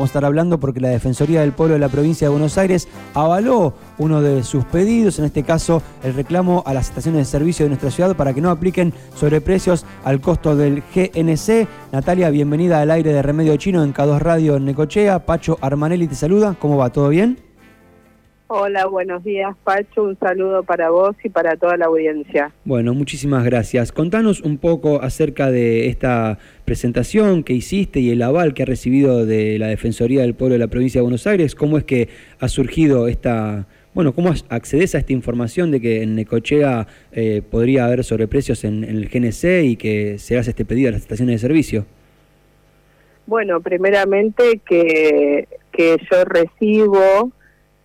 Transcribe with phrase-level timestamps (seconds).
[0.00, 2.88] Vamos a estar hablando porque la Defensoría del Pueblo de la provincia de Buenos Aires
[3.12, 7.66] avaló uno de sus pedidos, en este caso el reclamo a las estaciones de servicio
[7.66, 11.68] de nuestra ciudad para que no apliquen sobreprecios al costo del GNC.
[11.92, 15.26] Natalia, bienvenida al aire de Remedio Chino en K2 Radio en Necochea.
[15.26, 16.56] Pacho Armanelli te saluda.
[16.58, 16.88] ¿Cómo va?
[16.88, 17.49] ¿Todo bien?
[18.52, 22.50] Hola, buenos días Pacho, un saludo para vos y para toda la audiencia.
[22.64, 23.92] Bueno, muchísimas gracias.
[23.92, 29.24] Contanos un poco acerca de esta presentación que hiciste y el aval que ha recibido
[29.24, 31.54] de la Defensoría del Pueblo de la Provincia de Buenos Aires.
[31.54, 32.08] ¿Cómo es que
[32.40, 37.84] ha surgido esta, bueno, cómo accedes a esta información de que en Necochea eh, podría
[37.84, 41.36] haber sobreprecios en, en el GNC y que se hace este pedido a las estaciones
[41.36, 41.86] de servicio?
[43.26, 47.30] Bueno, primeramente que, que yo recibo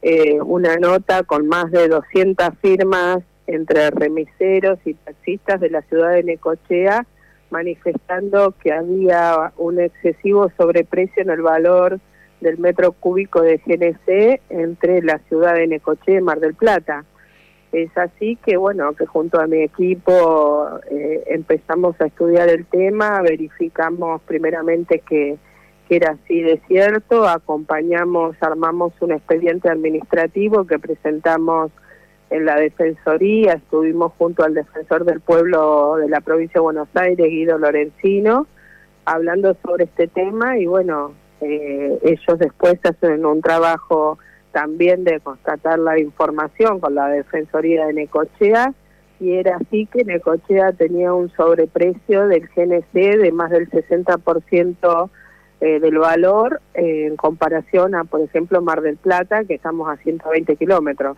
[0.07, 6.11] eh, una nota con más de 200 firmas entre remiseros y taxistas de la ciudad
[6.11, 7.07] de Necochea
[7.49, 11.99] manifestando que había un excesivo sobreprecio en el valor
[12.39, 17.03] del metro cúbico de GNC entre la ciudad de Necochea y Mar del Plata.
[17.71, 23.23] Es así que, bueno, que junto a mi equipo eh, empezamos a estudiar el tema,
[23.23, 25.39] verificamos primeramente que
[25.87, 31.71] que era así de cierto, acompañamos, armamos un expediente administrativo que presentamos
[32.29, 37.27] en la Defensoría, estuvimos junto al Defensor del Pueblo de la provincia de Buenos Aires,
[37.27, 38.47] Guido Lorenzino,
[39.05, 44.17] hablando sobre este tema y bueno, eh, ellos después hacen un trabajo
[44.51, 48.73] también de constatar la información con la Defensoría de Necochea
[49.19, 55.09] y era así que Necochea tenía un sobreprecio del GNC de más del 60%
[55.65, 59.97] eh, del valor eh, en comparación a, por ejemplo, Mar del Plata, que estamos a
[59.97, 61.17] 120 kilómetros.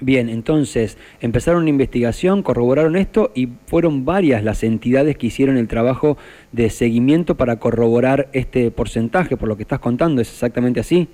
[0.00, 5.68] Bien, entonces empezaron una investigación, corroboraron esto y fueron varias las entidades que hicieron el
[5.68, 6.16] trabajo
[6.50, 11.08] de seguimiento para corroborar este porcentaje, por lo que estás contando, ¿es exactamente así?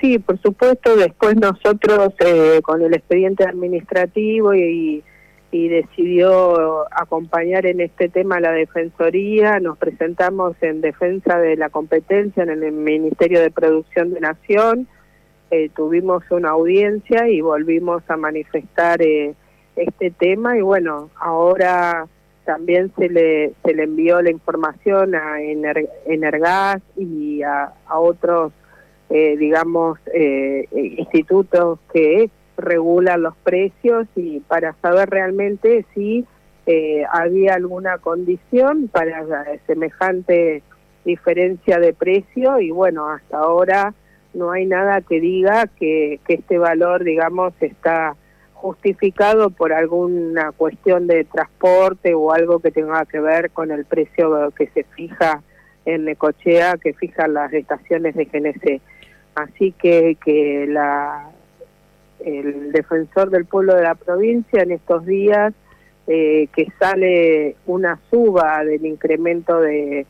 [0.00, 5.02] Sí, por supuesto, después nosotros eh, con el expediente administrativo y y
[5.50, 9.58] decidió acompañar en este tema la Defensoría.
[9.60, 14.88] Nos presentamos en defensa de la competencia en el Ministerio de Producción de Nación.
[15.50, 19.34] Eh, tuvimos una audiencia y volvimos a manifestar eh,
[19.76, 22.06] este tema y bueno, ahora
[22.44, 28.52] también se le, se le envió la información a Energas y a, otros,
[29.08, 29.98] eh, digamos,
[30.72, 36.26] institutos que regulan los precios y para saber realmente si
[36.66, 39.24] eh, había alguna condición para
[39.66, 40.62] semejante
[41.04, 43.94] diferencia de precio y bueno, hasta ahora
[44.34, 48.16] no hay nada que diga que, que este valor, digamos, está
[48.52, 54.50] justificado por alguna cuestión de transporte o algo que tenga que ver con el precio
[54.50, 55.42] que se fija
[55.84, 58.82] en Necochea, que fijan las estaciones de GNC.
[59.36, 61.30] Así que, que la,
[62.24, 65.54] el defensor del pueblo de la provincia en estos días
[66.06, 70.06] eh, que sale una suba del incremento de,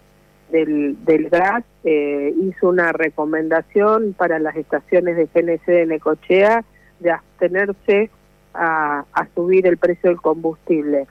[0.50, 6.64] del, del gas, eh, hizo una recomendación para las estaciones de GNC de Necochea
[7.00, 8.10] de abstenerse
[8.54, 11.06] a, a subir el precio del combustible.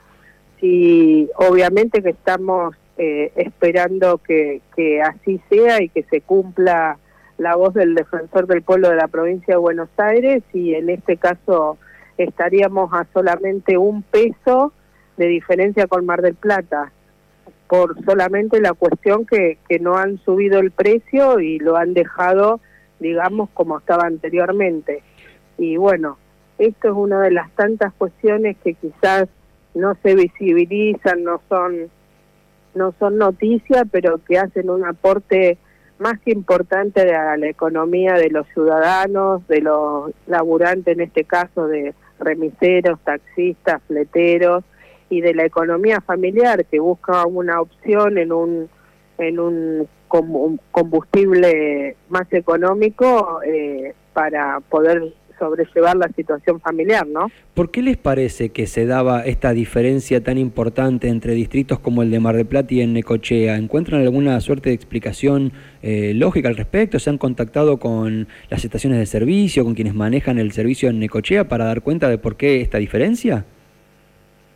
[0.60, 6.98] Si obviamente que estamos eh, esperando que, que así sea y que se cumpla
[7.38, 11.16] la voz del defensor del pueblo de la provincia de Buenos Aires y en este
[11.16, 11.78] caso
[12.18, 14.72] estaríamos a solamente un peso
[15.16, 16.92] de diferencia con Mar del Plata
[17.68, 22.60] por solamente la cuestión que, que no han subido el precio y lo han dejado,
[22.98, 25.02] digamos, como estaba anteriormente.
[25.58, 26.16] Y bueno,
[26.58, 29.28] esto es una de las tantas cuestiones que quizás
[29.74, 31.90] no se visibilizan, no son,
[32.74, 35.58] no son noticias, pero que hacen un aporte
[35.98, 41.94] más importante de la economía de los ciudadanos, de los laburantes en este caso de
[42.18, 44.64] remiseros, taxistas, fleteros
[45.10, 48.68] y de la economía familiar que busca una opción en un
[49.18, 49.88] en un
[50.70, 57.30] combustible más económico eh, para poder sobrellevar la situación familiar, ¿no?
[57.54, 62.10] ¿Por qué les parece que se daba esta diferencia tan importante entre distritos como el
[62.10, 63.56] de Mar del Plata y en Necochea?
[63.56, 65.52] ¿Encuentran alguna suerte de explicación
[65.82, 66.98] eh, lógica al respecto?
[66.98, 71.48] ¿Se han contactado con las estaciones de servicio, con quienes manejan el servicio en Necochea
[71.48, 73.44] para dar cuenta de por qué esta diferencia?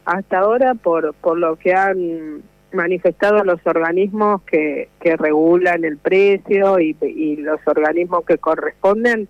[0.04, 2.42] Hasta ahora, por, por lo que han
[2.72, 9.28] manifestado los organismos que, que regulan el precio y, y los organismos que corresponden,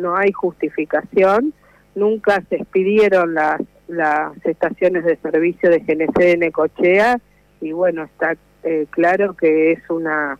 [0.00, 1.52] no hay justificación,
[1.94, 7.20] nunca se expidieron las, las estaciones de servicio de GNC de Necochea
[7.60, 10.38] y bueno, está eh, claro que es una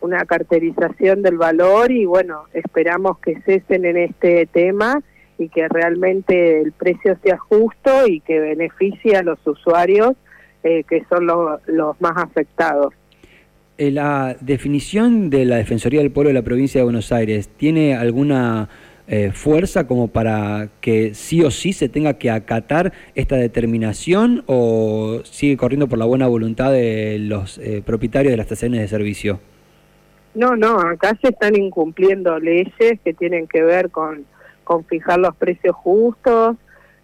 [0.00, 5.02] una carterización del valor y bueno, esperamos que cesen en este tema
[5.38, 10.12] y que realmente el precio sea justo y que beneficie a los usuarios
[10.64, 12.94] eh, que son los más afectados.
[13.76, 17.94] Eh, la definición de la Defensoría del Pueblo de la provincia de Buenos Aires, ¿tiene
[17.94, 18.68] alguna
[19.08, 25.20] eh, fuerza como para que sí o sí se tenga que acatar esta determinación o
[25.24, 29.40] sigue corriendo por la buena voluntad de los propietarios de las estaciones de servicio?
[30.34, 34.26] No, no, acá se están incumpliendo leyes que tienen que ver con
[34.68, 36.58] con fijar los precios justos,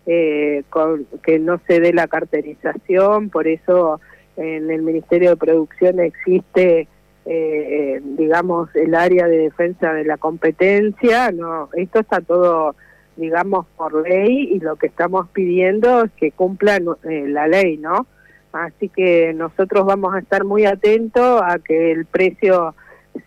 [0.04, 4.02] eh, con que no se dé la carterización, por eso
[4.36, 6.88] en el Ministerio de Producción existe,
[7.26, 12.76] eh, eh, digamos, el área de defensa de la competencia, no, esto está todo,
[13.16, 18.06] digamos, por ley y lo que estamos pidiendo es que cumplan la ley, ¿no?
[18.52, 22.74] Así que nosotros vamos a estar muy atentos a que el precio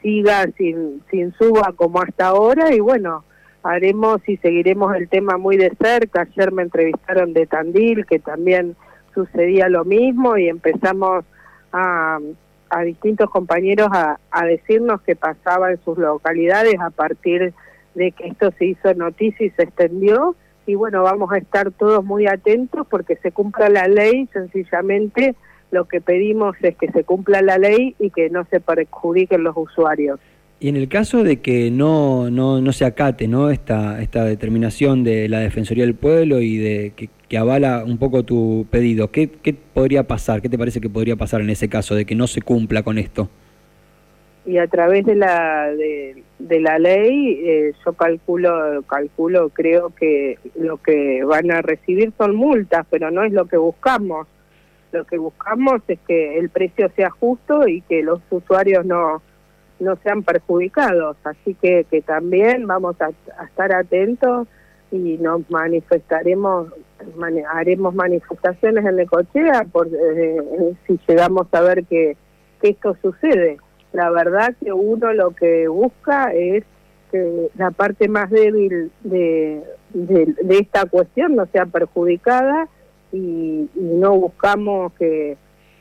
[0.02, 3.26] siga sin, sin suba como hasta ahora y bueno,
[3.64, 6.22] haremos y seguiremos el tema muy de cerca.
[6.22, 8.76] Ayer me entrevistaron de Tandil, que también
[9.14, 11.26] sucedía lo mismo y empezamos
[11.74, 12.20] a,
[12.69, 17.54] a distintos compañeros a, decirnos qué pasaba en sus localidades a partir
[17.96, 20.36] de que esto se hizo noticia y se extendió.
[20.66, 25.36] Y bueno, vamos a estar todos muy atentos porque se cumpla la ley, sencillamente
[25.72, 29.56] lo que pedimos es que se cumpla la ley y que no se perjudiquen los
[29.58, 30.20] usuarios.
[30.60, 33.52] Y en el caso de que no, no, no se acate ¿no?
[33.52, 38.65] Esta, esta determinación de la Defensoría del Pueblo y de que, avala un poco tu
[38.69, 40.41] pedido, ¿qué, ¿qué, podría pasar?
[40.41, 42.97] ¿Qué te parece que podría pasar en ese caso de que no se cumpla con
[42.97, 43.29] esto?
[44.45, 50.77] Y a través de la, de, la ley, eh, yo calculo, calculo, creo que lo
[50.77, 54.27] que van a recibir son multas, pero no es lo que buscamos.
[54.94, 59.21] Lo que buscamos es que el precio sea justo y que los usuarios no
[59.79, 61.18] no sean perjudicados.
[61.24, 63.09] Así que, que también vamos a,
[63.45, 64.47] estar atentos
[64.91, 66.69] y nos manifestaremos,
[67.54, 72.18] haremos manifestaciones en Necochea por, eh, si llegamos a ver que,
[72.62, 73.58] esto sucede.
[73.94, 76.64] La verdad que uno lo que busca es
[77.12, 79.62] que la parte más débil de,
[79.94, 82.68] de, esta cuestión no sea perjudicada
[83.14, 85.38] y no buscamos que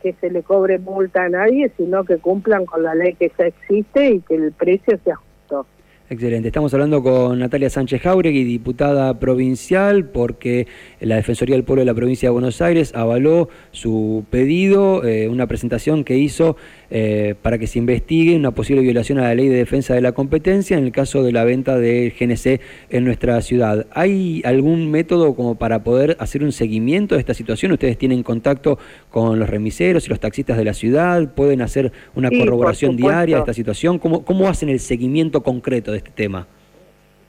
[0.07, 3.47] que se le cobre multa a nadie, sino que cumplan con la ley que ya
[3.47, 5.67] existe y que el precio sea justo.
[6.09, 6.47] Excelente.
[6.47, 10.69] Estamos hablando con Natalia Sánchez Jauregui, diputada provincial, porque
[11.01, 15.49] la Defensoría del Pueblo de la provincia de Buenos Aires avaló su pedido, eh, una
[15.49, 16.57] presentación que hizo
[16.91, 20.13] eh, para que se investigue una posible violación a la ley de defensa de la
[20.13, 22.61] competencia en el caso de la venta de GNC
[22.91, 23.87] en nuestra ciudad.
[23.93, 27.73] ¿Hay algún método como para poder hacer un seguimiento de esta situación?
[27.73, 28.79] ¿Ustedes tienen contacto
[29.11, 31.35] con los remiseros y los taxistas de la ciudad?
[31.35, 33.99] ¿Pueden hacer una corroboración diaria de esta situación?
[33.99, 36.47] ¿Cómo, ¿Cómo hacen el seguimiento concreto de este tema?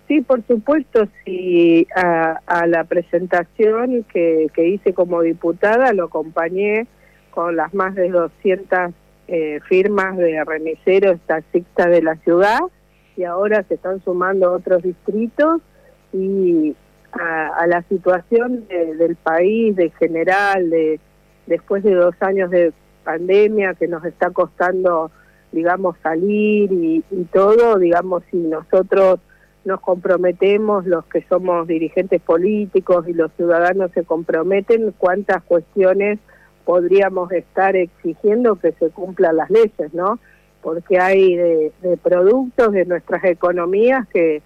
[0.08, 6.88] Sí, por supuesto, sí, a, la presentación que, que hice como diputada lo acompañé
[7.30, 8.94] con las más de 200
[9.28, 12.60] eh, firmas de remiseros taxistas de la ciudad
[13.16, 15.62] y ahora se están sumando otros distritos
[16.14, 16.76] y
[17.12, 21.00] a, la situación del país de general, de
[21.48, 25.12] después de dos años de pandemia que nos está costando,
[25.52, 29.20] digamos, salir y, y todo, digamos, si nosotros
[29.66, 36.20] nos comprometemos, los que somos dirigentes políticos y los ciudadanos se comprometen, cuántas cuestiones
[36.68, 40.20] podríamos estar exigiendo que se cumplan las leyes, ¿no?
[40.62, 41.72] Porque hay de,
[42.04, 44.42] productos de nuestras economías que,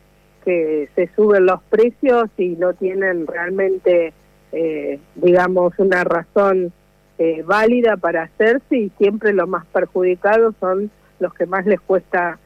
[0.46, 4.14] que se suben los precios y no tienen realmente,
[4.52, 6.72] eh, digamos, una razón
[7.18, 12.38] eh, válida para hacerse y siempre los más perjudicados son los que más les cuesta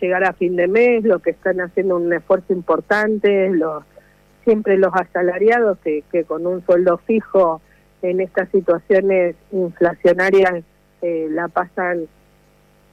[0.00, 3.82] llegar a fin de mes, los que están haciendo un esfuerzo importante, los
[4.44, 7.60] siempre los asalariados que, que con un sueldo fijo
[8.04, 10.62] en estas situaciones inflacionarias
[11.00, 12.06] eh, la pasan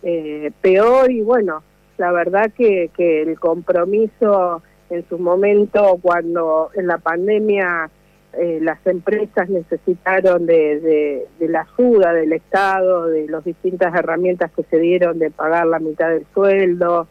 [0.03, 1.63] eh, peor y bueno,
[1.97, 7.89] la verdad que, que el compromiso en su momento cuando en la pandemia
[8.33, 14.51] eh, las empresas necesitaron de, de, de, la ayuda del Estado, de las distintas herramientas
[14.55, 17.07] que se dieron de pagar la mitad del sueldo,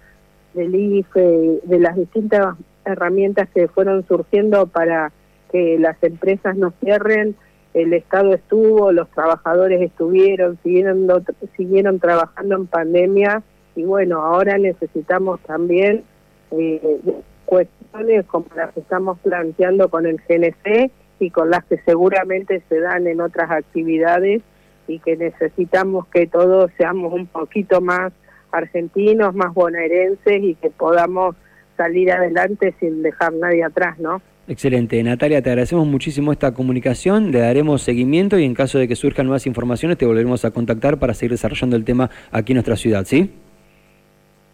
[0.54, 5.12] del IFE, de las distintas herramientas que fueron surgiendo para
[5.52, 7.36] que las empresas no cierren,
[7.74, 11.06] el Estado estuvo, los trabajadores estuvieron, siguieron,
[11.56, 13.42] siguieron trabajando en pandemia
[13.76, 16.04] y bueno, ahora necesitamos también
[16.50, 17.00] eh,
[17.44, 22.80] cuestiones como las que estamos planteando con el GNC y con las que seguramente se
[22.80, 24.42] dan en otras actividades
[24.88, 28.12] y que necesitamos que todos seamos un poquito más
[28.50, 31.36] argentinos, más bonaerenses y que podamos
[31.76, 34.20] salir adelante sin dejar nadie atrás, ¿no?
[34.48, 35.00] Excelente.
[35.02, 39.26] Natalia, te agradecemos muchísimo esta comunicación, le daremos seguimiento y en caso de que surjan
[39.26, 43.04] nuevas informaciones te volveremos a contactar para seguir desarrollando el tema aquí en nuestra ciudad,
[43.04, 43.32] ¿sí?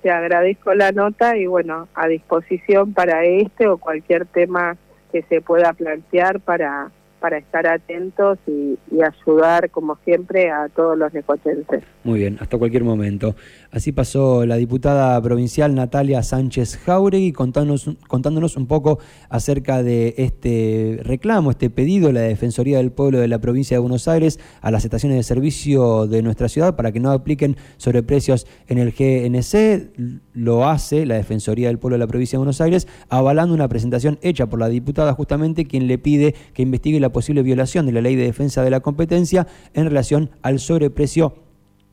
[0.02, 4.76] Te agradezco la nota y bueno, a disposición para este o cualquier tema
[5.10, 6.90] que se pueda plantear para
[7.26, 11.82] para estar atentos y, ayudar, como siempre, a todos los necotenses.
[12.04, 13.34] Muy bien, hasta cualquier momento.
[13.72, 21.00] Así pasó la diputada provincial Natalia Sánchez Jauregui contándonos, contándonos un poco acerca de este
[21.02, 24.70] reclamo, este pedido de la Defensoría del Pueblo de la provincia de Buenos Aires a
[24.70, 30.22] las estaciones de servicio de nuestra ciudad para que no apliquen sobreprecios en el GNC.
[30.32, 34.20] Lo hace la Defensoría del Pueblo de la provincia de Buenos Aires, avalando una presentación
[34.22, 38.02] hecha por la diputada justamente quien le pide que investigue la posible violación de la
[38.02, 41.34] ley de defensa de la competencia en relación al sobreprecio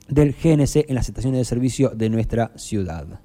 [0.09, 3.21] del GNC en las estaciones de servicio de nuestra ciudad.